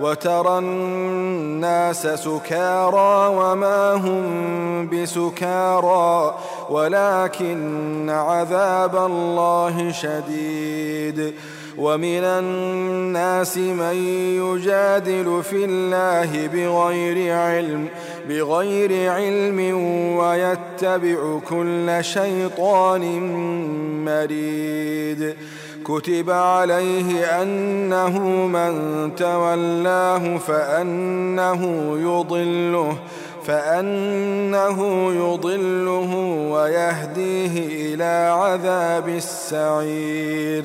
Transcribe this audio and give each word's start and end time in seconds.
وترى 0.00 0.58
الناس 0.58 2.06
سكارى 2.06 3.28
وما 3.36 3.92
هم 3.92 4.88
بسكارى 4.88 6.34
ولكن 6.70 8.10
عذاب 8.10 8.96
الله 8.96 9.92
شديد. 9.92 11.34
ومن 11.78 12.24
الناس 12.24 13.58
من 13.58 13.96
يجادل 14.42 15.42
في 15.42 15.64
الله 15.64 16.46
بغير 16.46 17.34
علم 17.34 17.88
بغير 18.28 19.12
علم 19.12 19.58
ويتبع 20.18 21.38
كل 21.48 21.98
شيطان 22.00 23.02
مريد. 24.04 25.34
كتب 25.84 26.30
عليه 26.30 27.42
أنه 27.42 28.18
من 28.46 28.74
تولاه 29.16 30.36
فأنه 30.36 31.62
يضله 32.00 32.96
فأنه 33.44 34.78
يضله 35.12 36.14
ويهديه 36.50 37.94
إلى 37.94 38.32
عذاب 38.40 39.08
السعير. 39.08 40.64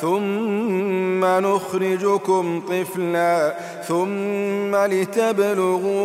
ثم 0.00 1.24
نخرجكم 1.24 2.62
طفلا 2.68 3.56
ثم 3.88 4.76
لتبلغوا 4.76 5.96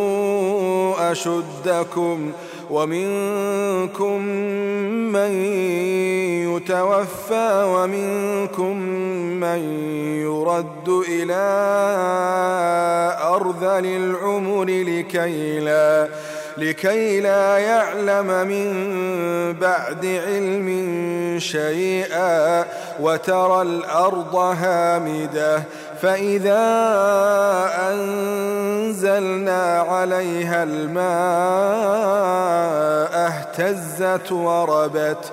أشدكم 1.12 2.32
ومنكم 2.70 4.22
من 5.12 5.30
يتوفى 6.56 7.64
ومنكم 7.66 8.76
من 9.40 9.58
يرد 10.22 10.88
إلى 11.08 11.44
أرذل 13.22 13.86
العمر 13.86 14.64
لكي 14.64 15.60
لا 15.60 16.08
لكي 16.58 17.20
لا 17.20 17.58
يعلم 17.58 18.26
من 18.26 18.72
بعد 19.52 20.06
علم 20.06 20.68
شيئا 21.38 22.64
وترى 23.00 23.62
الأرض 23.62 24.34
هامدة. 24.34 25.62
فإذا 26.02 26.66
أنزلنا 27.92 29.78
عليها 29.88 30.62
الماء 30.62 31.06
اهتزت 33.26 34.32
وربت. 34.32 35.32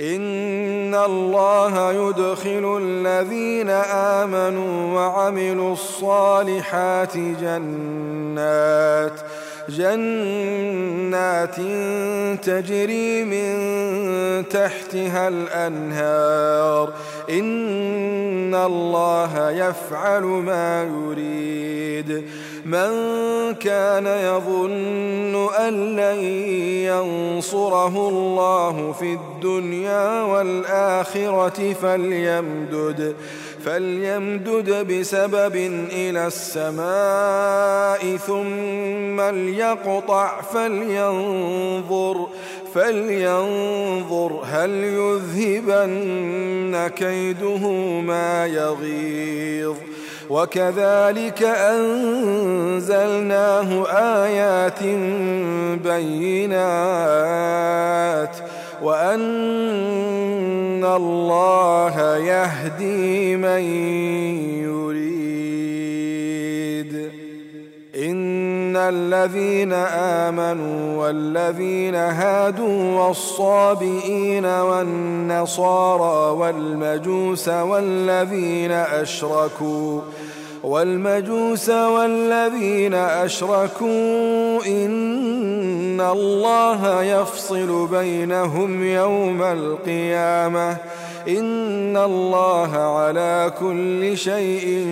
إن 0.00 0.94
الله 0.94 1.92
يدخل 1.92 2.78
الذين 2.82 3.70
آمنوا 4.20 4.94
وعملوا 4.94 5.72
الصالحات 5.72 7.16
جنات 7.16 9.20
جنات 9.68 11.56
تجري 12.42 13.24
من 13.24 13.48
تحتها 14.48 15.28
الأنهار. 15.28 16.92
إن 17.30 18.54
الله 18.54 19.50
يفعل 19.50 20.22
ما 20.22 20.82
يريد. 20.82 22.24
من 22.64 22.88
كان 23.54 24.06
يظن 24.06 25.48
أن 25.58 25.96
لن 25.96 26.18
ينصره 26.84 28.08
الله 28.08 28.92
في 28.92 29.12
الدنيا 29.12 30.22
والآخرة 30.22 31.72
فليمدد. 31.72 33.14
فليمدد 33.64 34.92
بسبب 34.92 35.56
إلى 35.92 36.26
السماء 36.26 38.16
ثم 38.16 39.20
ليقطع 39.20 40.40
فلينظر 40.40 42.26
فلينظر 42.74 44.40
هل 44.44 44.70
يذهبن 44.84 46.08
كيده 46.96 47.68
ما 48.00 48.46
يغيظ 48.46 49.76
وكذلك 50.30 51.42
أنزلناه 51.42 52.88
آيات 54.24 54.82
بينات 55.84 57.48
وأن 58.82 59.18
الله 60.84 62.16
يهدي 62.16 63.36
من 63.36 63.62
يريد 64.64 65.18
إن 67.96 68.76
الذين 68.76 69.72
آمنوا 69.72 71.04
والذين 71.04 71.94
هادوا 71.94 73.00
والصابئين 73.00 74.44
والنصارى 74.44 76.36
والمجوس 76.38 77.48
والذين 77.48 78.72
أشركوا 78.72 80.00
والمجوس 80.62 81.68
والذين 81.68 82.94
أشركوا 82.94 84.66
إن 84.66 86.00
الله 86.00 87.02
يفصل 87.02 87.88
بينهم 87.88 88.84
يوم 88.84 89.42
القيامة 89.42 90.76
إن 91.28 91.96
الله 91.96 92.76
على 92.76 93.52
كل 93.60 94.18
شيء 94.18 94.86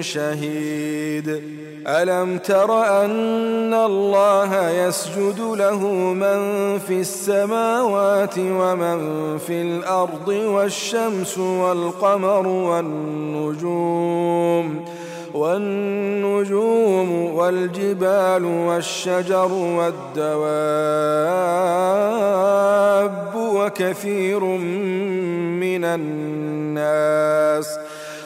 شهيد. 0.00 1.58
ألم 1.88 2.38
تر 2.38 2.82
أن 3.04 3.74
الله 3.74 4.70
يسجد 4.70 5.40
له 5.40 5.78
من 6.12 6.38
في 6.78 7.00
السماوات 7.00 8.38
ومن 8.38 8.98
في 9.38 9.62
الأرض 9.62 10.28
والشمس 10.28 11.38
والقمر 11.38 12.46
والنجوم 12.46 13.88
والنجوم 15.34 17.12
والجبال 17.34 18.44
والشجر 18.44 19.52
والدواب 19.52 20.48
وكثير 23.36 24.44
من 25.60 25.84
الناس 25.84 27.78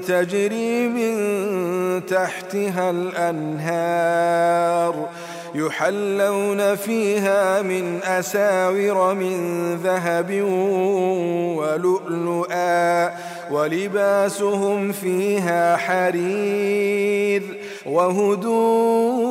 تجري 0.00 0.88
من 0.88 1.16
تحتها 2.06 2.90
الأنهار 2.90 4.32
يحلون 5.54 6.76
فيها 6.76 7.62
من 7.62 8.00
أساور 8.02 9.14
من 9.14 9.36
ذهب 9.84 10.42
ولؤلؤا 11.56 13.10
ولباسهم 13.50 14.92
فيها 14.92 15.76
حرير 15.76 17.42
وهدوا 17.86 19.22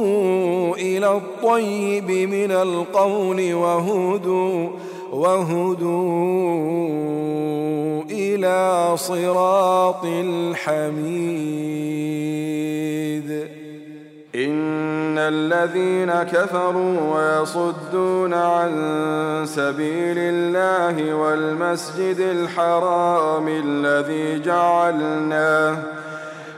إلى 0.75 1.11
الطيب 1.11 2.11
من 2.11 2.51
القول 2.51 3.53
وهدوا 3.53 4.69
وهدوا 5.11 6.41
إلى 8.11 8.91
صراط 8.95 10.05
الحميد. 10.05 11.51
إن 14.35 15.17
الذين 15.17 16.11
كفروا 16.23 16.97
ويصدون 17.15 18.33
عن 18.33 18.71
سبيل 19.45 20.17
الله 20.17 21.15
والمسجد 21.15 22.19
الحرام 22.19 23.47
الذي 23.47 24.39
جعلناه 24.39 25.77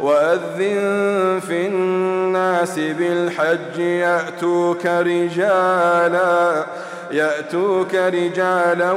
وأذن 0.00 1.40
في 1.46 1.66
الناس 1.66 2.78
بالحج 2.78 3.78
يأتوك 3.78 4.86
رجالا 4.86 6.66
يأتوك 7.10 7.94
رجالا 7.94 8.92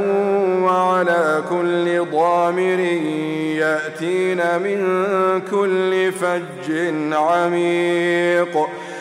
وعلى 0.64 1.44
كل 1.50 2.06
ضامر 2.12 2.80
يأتين 3.60 4.38
من 4.38 4.82
كل 5.52 6.12
فج 6.12 6.72
عميق. 7.14 8.68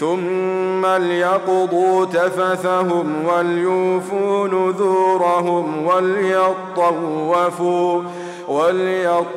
ثم 0.00 0.86
ليقضوا 0.86 2.04
تفثهم 2.04 3.24
وليوفوا 3.24 4.48
نذورهم 4.48 5.86
وليطوفوا 5.86 7.34
وليطوفوا 8.48 9.34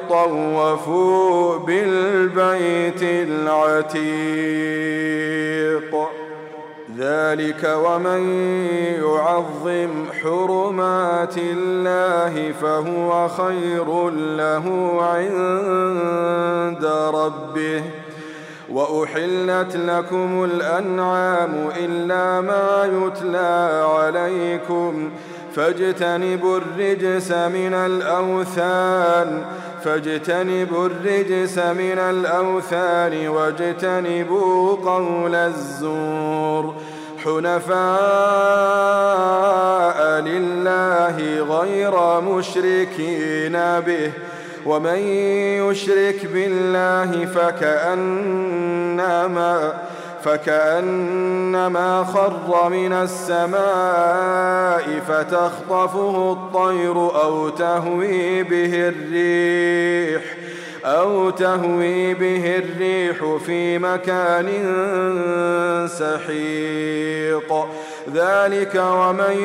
بالبيت 1.57 3.01
العتيق. 3.03 4.47
ذلك 6.97 7.77
ومن 7.85 8.29
يعظم 9.03 10.05
حرمات 10.23 11.37
الله 11.37 12.51
فهو 12.61 13.27
خير 13.27 14.09
له 14.09 14.97
عند 15.01 16.85
ربه. 17.13 17.83
وأحلت 18.71 19.75
لكم 19.75 20.43
الأنعام 20.43 21.69
إلا 21.77 22.41
ما 22.41 22.89
يتلى 23.05 23.83
عليكم 23.95 25.09
فاجتنبوا 25.55 26.57
الرجس 26.57 27.31
من 27.31 27.73
الأوثان 27.73 29.45
فاجتنبوا 29.83 30.87
الرجس 30.87 31.57
من 31.57 31.97
الأوثان 31.97 33.27
واجتنبوا 33.27 34.75
قول 34.75 35.35
الزور. 35.35 36.75
حنفاء 37.23 37.77
لله 40.21 41.41
غير 41.59 42.21
مشركين 42.21 43.53
به. 43.87 44.11
ومن 44.67 44.97
يشرك 45.69 46.25
بالله 46.33 47.25
فكأنما 47.25 48.57
فكأنما 50.23 52.03
خر 52.03 52.69
من 52.69 52.93
السماء 52.93 53.59
فتخطفه 55.07 56.31
الطير 56.31 56.95
أو 57.23 57.49
تهوي 57.49 58.43
به 58.43 58.89
الريح 58.89 60.23
أو 60.85 61.29
تهوي 61.29 62.13
به 62.13 62.57
الريح 62.57 63.37
في 63.45 63.79
مكان 63.79 64.47
سحيق. 65.87 67.67
ذلك 68.13 68.75
ومن 68.75 69.39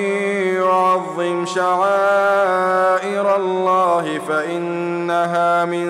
يعظم 0.56 1.46
شعائر 1.46 3.36
الله 3.36 4.18
فإنها 4.28 5.64
من 5.64 5.88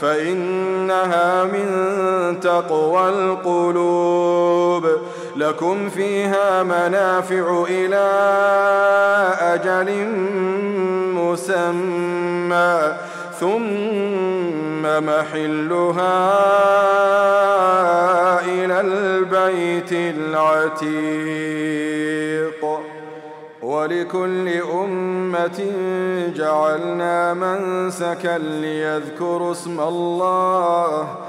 فإنها 0.02 1.44
من 1.44 1.70
تقوى 2.42 3.10
القلوب. 3.10 4.86
لكم 5.40 5.90
فيها 5.90 6.64
منافع 6.64 7.66
إلى 7.70 8.10
أجل 9.40 10.08
مسمى 11.16 12.98
ثم 13.40 14.82
محلها 14.82 16.20
إلى 18.46 18.82
البيت 18.82 19.92
العتيق. 20.16 21.00
ولكل 23.62 24.48
أمة 24.84 25.72
جعلنا 26.36 27.34
منسكا 27.34 28.38
ليذكروا 28.38 29.52
اسم 29.52 29.80
الله 29.80 31.29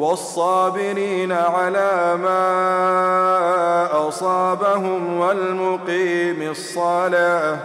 والصابرين 0.00 1.32
على 1.32 2.16
ما 2.22 2.38
أصابهم 4.08 5.16
والمقيم 5.16 6.42
الصلاة 6.50 7.58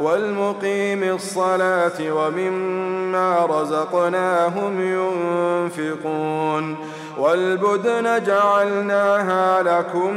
والمقيم 0.00 1.02
الصلاة 1.02 2.00
ومما 2.00 3.46
رزقناهم 3.46 4.80
ينفقون 4.80 6.76
والبدن 7.18 8.24
جعلناها 8.24 9.62
لكم 9.62 10.14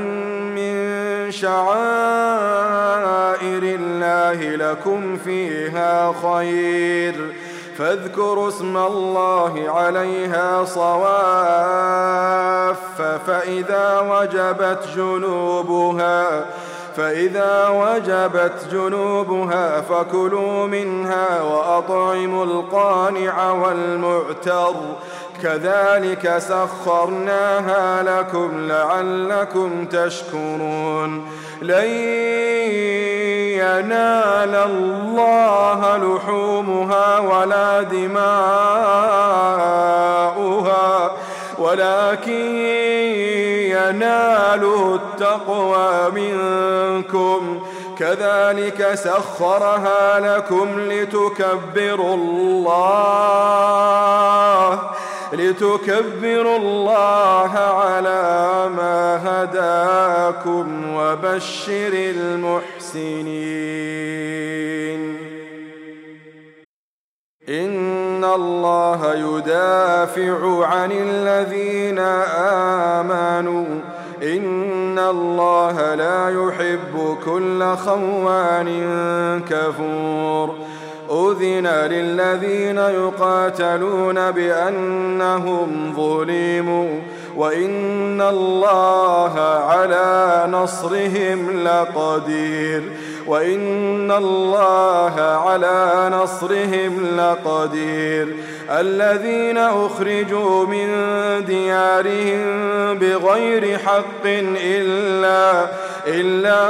من 0.56 1.02
شعائر 1.32 2.54
الله 3.64 4.56
لكم 4.56 5.18
فيها 5.18 6.14
خير. 6.24 7.34
فاذكروا 7.78 8.48
اسم 8.48 8.78
الله 8.78 9.66
عليها 9.68 10.64
صواف 10.66 11.02
فإذا 13.28 14.00
وجبت 14.00 14.88
جنوبها 14.96 16.46
فإذا 16.96 17.68
وجبت 17.68 18.68
جنوبها 18.72 19.82
فكلوا 19.82 20.68
منها 20.68 21.42
وأطعموا 21.42 22.46
القانع 22.46 23.52
والمعتر. 23.52 24.76
كذلك 25.44 26.38
سخرناها 26.38 28.04
لكم 28.04 28.68
لعلكم 28.68 29.86
تشكرون. 29.86 31.28
لن 31.62 31.88
ينال 33.60 34.56
الله 34.56 35.98
لحومها 35.98 37.20
ولا 37.20 37.82
دماؤها 37.82 38.32
ولكن 41.58 42.56
ينال 43.76 44.64
التقوى 44.96 46.12
منكم. 46.12 47.60
كذلك 48.00 48.94
سخرها 48.94 50.20
لكم 50.20 50.68
لتكبروا 50.80 52.16
الله. 52.16 53.93
لتكبروا 55.34 56.58
الله 56.58 57.52
على 57.58 58.70
ما 58.78 59.20
هداكم 59.24 60.96
وبشر 60.96 61.94
المحسنين. 61.94 63.24
إن 67.50 68.24
الله 68.24 69.16
يدافع 69.16 70.66
عن 70.66 70.92
الذين 70.92 72.00
آمنوا. 73.00 73.66
إن 74.24 75.00
الله 75.00 75.96
لا 75.96 76.30
يحب 76.30 77.18
كل 77.26 77.76
خوان 77.76 78.70
كفور. 79.50 80.73
أذن 81.14 81.68
للذين 81.68 82.78
يقاتلون 82.78 84.32
بأنهم 84.32 85.94
ظلموا 85.96 87.00
وإن 87.36 88.22
الله 88.22 89.40
على 89.40 90.44
نصرهم 90.52 91.64
لقدير 91.64 92.84
وإن 93.28 94.12
الله 94.12 95.22
على 95.22 96.10
نصرهم 96.14 97.18
لقدير 97.18 98.36
الذين 98.70 99.58
أخرجوا 99.58 100.66
من 100.66 100.88
ديارهم 101.46 102.44
بغير 102.98 103.78
حق 103.78 104.26
إلا 104.26 105.68
إلا 106.08 106.70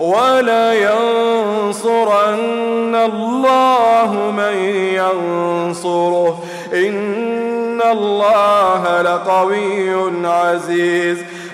ولينصرن 0.00 1.80
الله 2.94 4.32
من 4.36 4.56
ينصره 4.94 6.42
إن 6.72 7.80
الله 7.92 9.02
لقوي 9.02 10.26
عزيز 10.26 11.18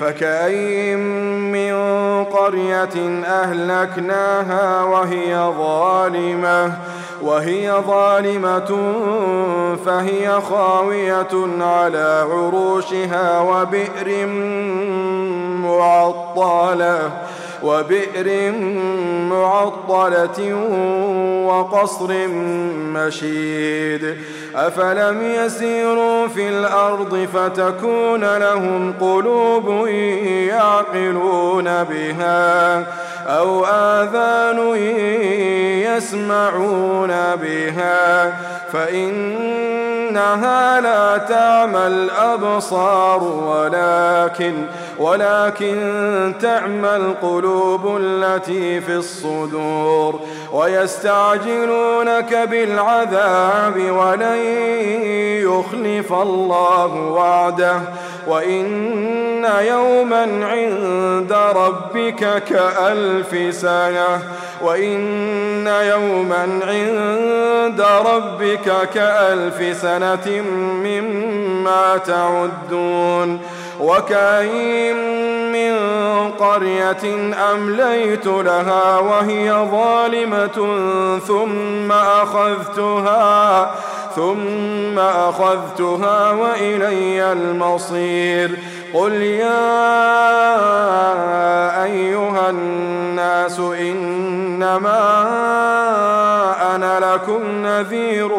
فكأي 0.00 0.96
من 0.96 1.74
قرية 2.24 3.24
أهلكناها 3.26 4.82
وهي 4.82 5.52
ظالمة 5.58 6.72
وهي 7.22 7.72
ظالمة 7.86 8.92
فهي 9.86 10.40
خاوية 10.40 11.62
على 11.64 12.26
عروشها 12.30 13.40
وبئر 13.40 14.26
معطلة. 15.66 17.10
وبئر 17.62 18.52
معطلة 19.30 20.54
وقصر 21.46 22.28
مشيد. 22.94 24.16
أفلم 24.54 25.22
يسيروا 25.22 26.28
في 26.28 26.48
الأرض 26.48 27.28
فتكون 27.34 28.36
لهم 28.36 28.94
قلوب 29.00 29.86
يعقلون 30.48 31.64
بها 31.64 32.78
أو 33.26 33.64
آذان 33.64 34.76
يسمعون 35.96 37.12
بها. 37.42 38.32
فإنها 40.08 40.80
لا 40.80 41.18
تعمى 41.18 41.86
الأبصار 41.86 43.22
ولكن 43.22 44.66
ولكن 44.98 46.34
تعمى 46.40 46.96
القلوب 46.96 47.96
التي 48.00 48.80
في 48.80 48.96
الصدور. 48.96 50.20
ويستعجلونك 50.52 52.34
بالعذاب 52.50 53.74
ولن 53.76 54.38
يخلف 55.42 56.12
الله 56.12 56.94
وعده. 56.94 57.80
وإن 58.28 59.44
يوما 59.44 60.22
عند 60.46 61.32
ربك 61.32 62.42
كألف 62.44 63.54
سنة. 63.54 64.22
وإن 64.62 65.66
يوما 65.66 66.60
عند 66.66 67.80
ربك 67.80 68.90
كألف 68.94 69.76
سنة 69.82 70.42
مما 70.84 71.96
تعدون 71.96 73.40
وكاين 73.80 74.96
من 75.52 75.78
قرية 76.30 77.32
أمليت 77.52 78.26
لها 78.26 78.98
وهي 78.98 79.52
ظالمة 79.52 80.78
ثم 81.26 81.92
أخذتها 81.92 83.70
ثم 84.16 84.98
أخذتها 84.98 86.30
وإلي 86.30 87.32
المصير 87.32 88.58
قل 88.94 89.12
يا 89.12 89.84
أيها 91.84 92.50
الناس 92.50 93.58
إنما 93.58 95.00
أنا 96.74 97.14
لكم 97.14 97.42
نذير 97.66 98.38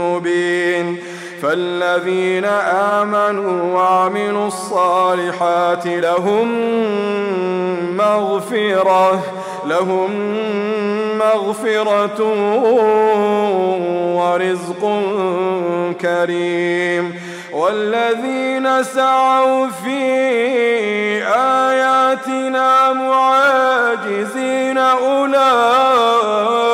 مبين 0.00 0.96
فالذين 1.42 2.44
آمنوا 2.94 3.74
وعملوا 3.74 4.46
الصالحات 4.46 5.86
لهم 5.86 6.48
مغفرة 7.96 9.22
لهم 9.66 10.10
مغفرة 11.18 12.20
ورزق 14.16 14.82
كريم. 16.00 17.14
والذين 17.52 18.82
سعوا 18.84 19.68
في 19.68 19.98
آياتنا 21.26 22.92
معاجزين 22.92 24.78
أولئك 24.78 26.69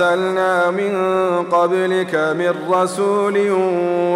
أرسلنا 0.00 0.70
من 0.70 0.94
قبلك 1.42 2.14
من 2.14 2.54
رسول 2.70 3.50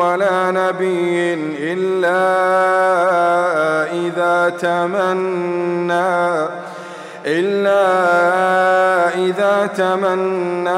ولا 0.01 0.51
نبي 0.51 1.35
إلا 1.73 2.21
إذا 3.93 4.57
تمنى 4.61 6.49
إلا 7.27 7.85
إذا 9.15 9.67
تمنى 9.77 10.71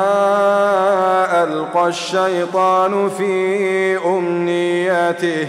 ألقى 1.43 1.89
الشيطان 1.89 3.09
في 3.09 3.99
أمنيته. 4.07 5.49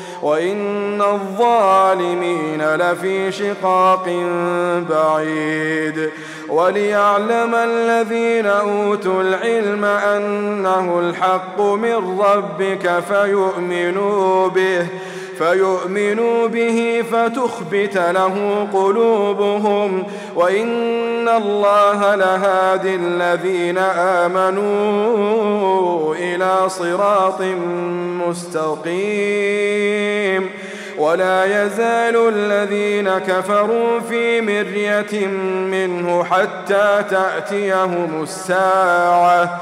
وإن 0.21 1.01
الظالمين 1.01 2.75
لفي 2.75 3.31
شقاق 3.31 4.05
بعيد 4.89 6.11
وليعلم 6.49 7.55
الذين 7.55 8.45
أوتوا 8.45 9.21
العلم 9.21 9.85
أنه 9.85 10.99
الحق 10.99 11.61
من 11.61 12.19
ربك 12.21 12.99
فيؤمنوا 12.99 14.47
به 14.47 14.87
فيؤمنوا 15.41 16.47
به 16.47 17.03
فتخبت 17.11 17.97
له 17.97 18.67
قلوبهم 18.73 20.03
وإن 20.35 21.29
الله 21.29 22.15
لهادي 22.15 22.95
الذين 22.95 23.77
آمنوا 24.27 26.15
إلى 26.15 26.69
صراط 26.69 27.41
مستقيم. 28.27 28.91
ولا 30.97 31.63
يزال 31.63 32.33
الذين 32.35 33.09
كفروا 33.09 33.99
في 33.99 34.41
مرية 34.41 35.27
منه 35.71 36.23
حتى 36.23 37.03
تأتيهم 37.09 38.23
الساعة. 38.23 39.61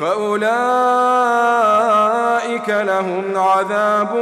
فأولئك 0.00 0.46
لهم 2.68 3.24
عذاب 3.36 4.16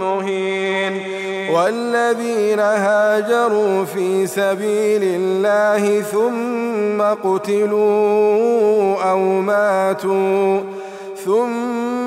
مهين. 0.00 1.16
والذين 1.52 2.60
هاجروا 2.60 3.84
في 3.84 4.26
سبيل 4.26 5.02
الله 5.02 6.00
ثم 6.00 7.02
قتلوا 7.28 9.02
أو 9.10 9.18
ماتوا 9.18 10.60
ثم 11.24 12.05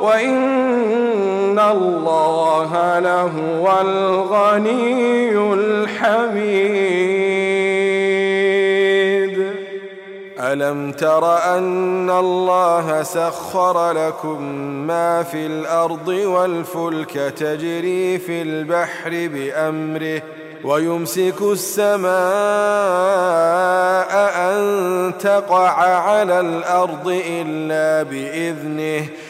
وإن 0.00 1.58
الله 1.58 2.98
لهو 2.98 3.80
الغني 3.80 5.52
الحميد. 5.54 7.00
ألم 10.40 10.92
تر 10.92 11.38
أن 11.56 12.10
الله 12.10 13.02
سخر 13.02 13.92
لكم 13.92 14.42
ما 14.86 15.22
في 15.22 15.46
الأرض 15.46 16.08
والفلك 16.08 17.12
تجري 17.12 18.18
في 18.18 18.42
البحر 18.42 19.10
بأمره 19.10 20.22
ويمسك 20.64 21.42
السماء 21.42 22.10
أن 24.36 25.12
تقع 25.18 25.70
على 25.80 26.40
الأرض 26.40 27.22
إلا 27.28 28.02
بإذنه 28.02 29.06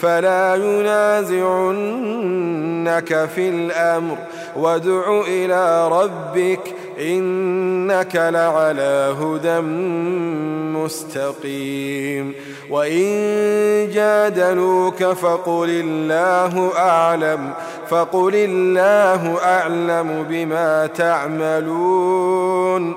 فلا 0.00 0.54
ينازعنك 0.54 1.68
في 3.34 3.48
الأمر. 3.48 4.16
وادع 4.56 5.20
إلى 5.28 5.88
ربك 5.88 6.74
إنك 7.00 8.16
لعلى 8.16 9.14
هدى 9.20 9.60
مستقيم. 10.78 12.34
وإن 12.70 13.08
جادلوك 13.94 15.04
فقل 15.04 15.70
الله 15.70 16.72
أعلم 16.78 17.50
فقل 17.88 18.32
الله 18.34 19.38
أعلم 19.44 20.26
بما 20.28 20.86
تعملون. 20.86 22.96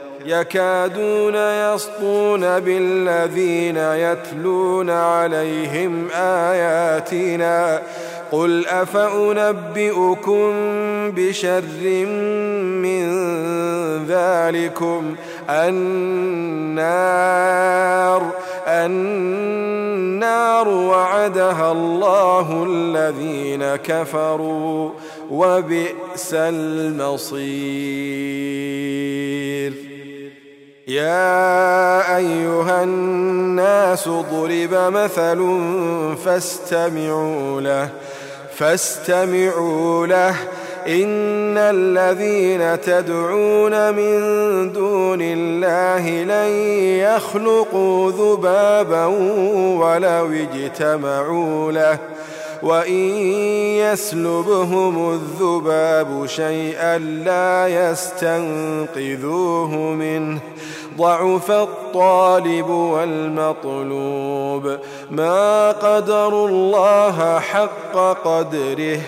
يكادون 0.25 1.35
يسطون 1.35 2.59
بالذين 2.59 3.77
يتلون 3.77 4.89
عليهم 4.89 6.07
آياتنا 6.15 7.81
قل 8.31 8.65
أفأنبئكم 8.67 10.51
بشر 11.11 11.61
من 12.81 13.05
ذلكم 14.05 15.15
النار 15.49 17.01
النار 18.67 20.67
وعدها 20.67 21.71
الله 21.71 22.65
الذين 22.69 23.75
كفروا 23.75 24.91
وبئس 25.31 26.33
المصير 26.33 27.41
يا 30.87 32.17
أيها 32.17 32.83
الناس 32.83 34.07
ضرب 34.07 34.73
مثل 34.73 35.39
فاستمعوا 36.25 37.61
له 37.61 37.89
فاستمعوا 38.55 40.07
له. 40.07 40.35
إن 40.87 41.57
الذين 41.57 42.81
تدعون 42.81 43.93
من 43.93 44.19
دون 44.73 45.19
الله 45.21 46.09
لن 46.23 46.51
يخلقوا 46.99 48.11
ذبابا 48.11 49.05
ولو 49.77 50.29
اجتمعوا 50.31 51.71
له. 51.71 51.97
وإن 52.63 53.17
يسلبهم 53.77 55.13
الذباب 55.13 56.25
شيئا 56.25 56.97
لا 56.97 57.91
يستنقذوه 57.91 59.75
منه. 59.75 60.39
ضعف 60.97 61.51
الطالب 61.51 62.69
والمطلوب. 62.69 64.77
ما 65.11 65.71
قدروا 65.71 66.47
الله 66.47 67.39
حق 67.39 67.97
قدره. 68.23 68.99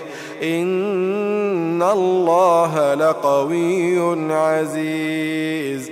إن 0.44 1.84
الله 1.84 2.94
لقوي 2.94 4.34
عزيز. 4.34 5.92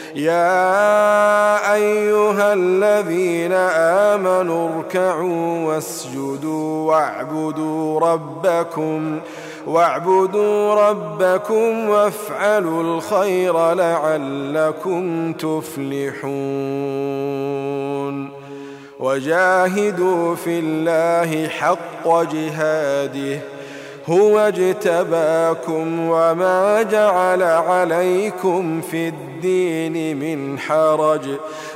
يا 0.15 1.73
أيها 1.73 2.53
الذين 2.53 3.51
آمنوا 4.11 4.69
اركعوا 4.77 5.67
واسجدوا 5.67 6.91
واعبدوا 6.91 7.99
ربكم 7.99 9.19
واعبدوا 9.67 10.73
ربكم 10.89 11.89
وافعلوا 11.89 12.83
الخير 12.83 13.73
لعلكم 13.73 15.33
تفلحون. 15.33 16.31
وجاهدوا 18.99 20.35
في 20.35 20.59
الله 20.59 21.47
حق 21.47 22.07
جهاده 22.07 23.39
هو 24.11 24.39
اجتباكم 24.39 25.99
وما 25.99 26.81
جعل 26.81 27.43
عليكم 27.43 28.81
في 28.81 29.07
الدين 29.07 30.17
من 30.17 30.59
حرج. 30.59 31.21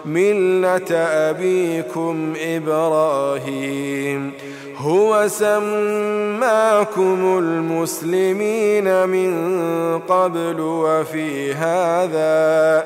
ملة 0.06 0.92
أبيكم 0.92 2.34
إبراهيم. 2.42 4.32
هو 4.78 5.28
سماكم 5.28 7.40
المسلمين 7.40 9.08
من 9.08 10.00
قبل 10.00 10.60
وفي 10.60 11.54
هذا. 11.54 12.86